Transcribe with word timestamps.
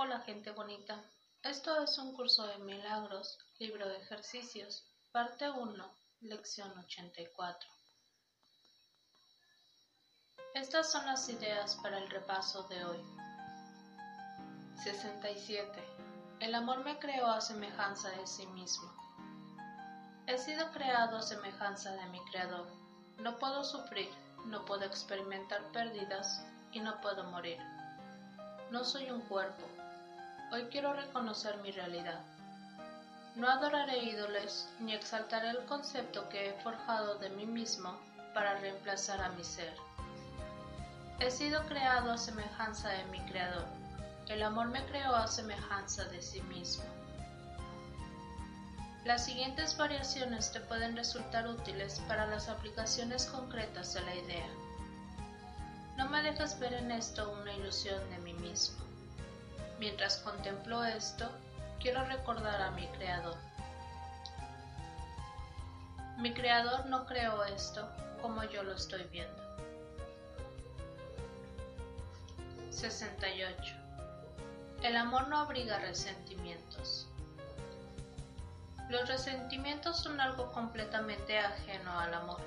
Hola 0.00 0.20
gente 0.20 0.52
bonita, 0.52 1.02
esto 1.42 1.82
es 1.82 1.98
un 1.98 2.14
curso 2.14 2.46
de 2.46 2.58
milagros, 2.58 3.36
libro 3.58 3.88
de 3.88 3.96
ejercicios, 3.96 4.86
parte 5.10 5.50
1, 5.50 5.92
lección 6.20 6.70
84. 6.78 7.68
Estas 10.54 10.92
son 10.92 11.04
las 11.04 11.28
ideas 11.28 11.74
para 11.82 11.98
el 11.98 12.08
repaso 12.10 12.62
de 12.68 12.84
hoy. 12.84 13.00
67. 14.84 15.84
El 16.38 16.54
amor 16.54 16.84
me 16.84 16.96
creó 17.00 17.26
a 17.26 17.40
semejanza 17.40 18.10
de 18.10 18.24
sí 18.24 18.46
mismo. 18.46 18.88
He 20.28 20.38
sido 20.38 20.70
creado 20.70 21.16
a 21.16 21.22
semejanza 21.22 21.90
de 21.90 22.06
mi 22.06 22.24
creador. 22.26 22.68
No 23.16 23.36
puedo 23.40 23.64
sufrir, 23.64 24.08
no 24.44 24.64
puedo 24.64 24.84
experimentar 24.84 25.60
pérdidas 25.72 26.40
y 26.70 26.78
no 26.78 27.00
puedo 27.00 27.24
morir. 27.24 27.58
No 28.70 28.84
soy 28.84 29.10
un 29.10 29.22
cuerpo. 29.22 29.66
Hoy 30.50 30.64
quiero 30.70 30.94
reconocer 30.94 31.58
mi 31.58 31.70
realidad. 31.72 32.20
No 33.34 33.50
adoraré 33.50 33.98
ídolos 33.98 34.66
ni 34.80 34.94
exaltaré 34.94 35.50
el 35.50 35.66
concepto 35.66 36.26
que 36.30 36.48
he 36.48 36.62
forjado 36.62 37.18
de 37.18 37.28
mí 37.28 37.44
mismo 37.44 38.00
para 38.32 38.58
reemplazar 38.58 39.20
a 39.20 39.28
mi 39.28 39.44
ser. 39.44 39.74
He 41.20 41.30
sido 41.30 41.66
creado 41.66 42.12
a 42.12 42.16
semejanza 42.16 42.88
de 42.88 43.04
mi 43.06 43.20
Creador. 43.26 43.66
El 44.26 44.42
amor 44.42 44.68
me 44.68 44.82
creó 44.86 45.14
a 45.14 45.26
semejanza 45.26 46.04
de 46.06 46.22
sí 46.22 46.40
mismo. 46.42 46.84
Las 49.04 49.26
siguientes 49.26 49.76
variaciones 49.76 50.50
te 50.50 50.60
pueden 50.60 50.96
resultar 50.96 51.46
útiles 51.46 52.00
para 52.08 52.26
las 52.26 52.48
aplicaciones 52.48 53.26
concretas 53.26 53.92
de 53.92 54.00
la 54.00 54.14
idea. 54.14 54.48
No 55.98 56.08
me 56.08 56.22
dejes 56.22 56.58
ver 56.58 56.72
en 56.72 56.90
esto 56.90 57.30
una 57.38 57.52
ilusión 57.52 58.08
de 58.08 58.18
mí 58.20 58.32
mismo. 58.32 58.87
Mientras 59.78 60.18
contemplo 60.18 60.84
esto, 60.84 61.30
quiero 61.78 62.04
recordar 62.04 62.60
a 62.60 62.70
mi 62.72 62.86
Creador. 62.88 63.36
Mi 66.18 66.34
Creador 66.34 66.86
no 66.86 67.06
creó 67.06 67.44
esto 67.44 67.88
como 68.20 68.42
yo 68.44 68.64
lo 68.64 68.74
estoy 68.74 69.04
viendo. 69.04 69.48
68. 72.70 73.74
El 74.82 74.96
amor 74.96 75.28
no 75.28 75.38
abriga 75.38 75.78
resentimientos. 75.78 77.08
Los 78.88 79.08
resentimientos 79.08 80.00
son 80.00 80.20
algo 80.20 80.50
completamente 80.52 81.38
ajeno 81.38 81.98
al 81.98 82.14
amor. 82.14 82.40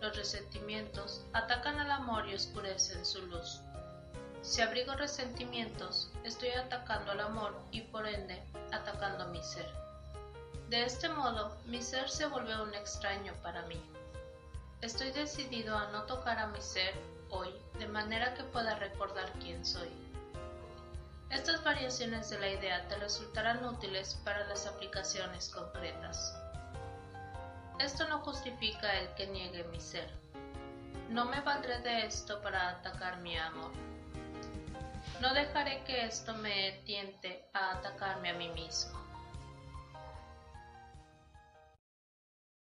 Los 0.00 0.16
resentimientos 0.16 1.24
atacan 1.32 1.78
al 1.78 1.90
amor 1.90 2.28
y 2.28 2.34
oscurecen 2.34 3.04
su 3.04 3.26
luz. 3.26 3.60
Si 4.44 4.60
abrigo 4.60 4.94
resentimientos, 4.94 6.10
estoy 6.22 6.50
atacando 6.50 7.12
al 7.12 7.20
amor 7.20 7.58
y 7.70 7.80
por 7.80 8.06
ende 8.06 8.42
atacando 8.72 9.26
mi 9.28 9.42
ser. 9.42 9.66
De 10.68 10.84
este 10.84 11.08
modo, 11.08 11.56
mi 11.64 11.80
ser 11.80 12.10
se 12.10 12.26
vuelve 12.26 12.60
un 12.60 12.74
extraño 12.74 13.32
para 13.42 13.62
mí. 13.62 13.82
Estoy 14.82 15.12
decidido 15.12 15.74
a 15.74 15.90
no 15.92 16.02
tocar 16.02 16.38
a 16.38 16.48
mi 16.48 16.60
ser 16.60 16.92
hoy 17.30 17.48
de 17.78 17.88
manera 17.88 18.34
que 18.34 18.44
pueda 18.44 18.74
recordar 18.74 19.32
quién 19.40 19.64
soy. 19.64 19.88
Estas 21.30 21.64
variaciones 21.64 22.28
de 22.28 22.38
la 22.38 22.50
idea 22.50 22.86
te 22.86 22.96
resultarán 22.96 23.64
útiles 23.64 24.20
para 24.24 24.46
las 24.46 24.66
aplicaciones 24.66 25.48
concretas. 25.48 26.36
Esto 27.78 28.06
no 28.08 28.20
justifica 28.20 28.92
el 29.00 29.08
que 29.14 29.26
niegue 29.26 29.64
mi 29.64 29.80
ser. 29.80 30.12
No 31.08 31.24
me 31.24 31.40
valdré 31.40 31.78
de 31.78 32.04
esto 32.04 32.42
para 32.42 32.68
atacar 32.68 33.20
mi 33.20 33.38
amor. 33.38 33.72
No 35.24 35.32
dejaré 35.32 35.82
que 35.84 36.04
esto 36.04 36.34
me 36.34 36.82
tiente 36.84 37.46
a 37.54 37.78
atacarme 37.78 38.28
a 38.28 38.34
mí 38.34 38.48
mismo. 38.50 39.13